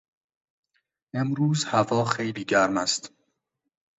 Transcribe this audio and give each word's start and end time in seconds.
امروز 1.13 1.63
هوا 1.65 2.05
خیلی 2.05 2.45
گرم 2.45 2.77
است 2.77 3.11